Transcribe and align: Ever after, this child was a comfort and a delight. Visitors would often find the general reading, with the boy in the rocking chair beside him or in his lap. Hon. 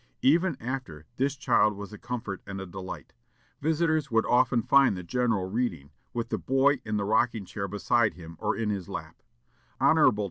Ever 0.23 0.55
after, 0.59 1.05
this 1.17 1.35
child 1.35 1.75
was 1.75 1.93
a 1.93 1.97
comfort 1.99 2.41
and 2.47 2.59
a 2.59 2.65
delight. 2.65 3.13
Visitors 3.59 4.09
would 4.09 4.25
often 4.25 4.63
find 4.63 4.97
the 4.97 5.03
general 5.03 5.47
reading, 5.47 5.91
with 6.11 6.29
the 6.29 6.39
boy 6.39 6.81
in 6.83 6.97
the 6.97 7.05
rocking 7.05 7.45
chair 7.45 7.67
beside 7.67 8.15
him 8.15 8.35
or 8.39 8.55
in 8.57 8.71
his 8.71 8.89
lap. 8.89 9.21
Hon. 9.79 10.11